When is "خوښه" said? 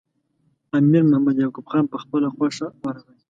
2.35-2.67